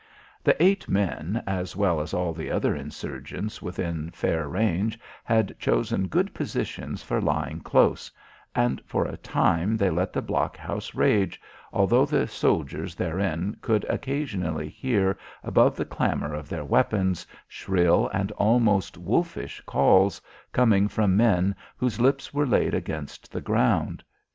[0.43, 6.33] The eight men, as well as all other insurgents within fair range, had chosen good
[6.33, 8.09] positions for lying close,
[8.55, 11.39] and for a time they let the blockhouse rage,
[11.71, 18.31] although the soldiers therein could occasionally hear, above the clamour of their weapons, shrill and
[18.31, 20.19] almost wolfish calls,
[20.51, 24.03] coming from men whose lips were laid against the ground.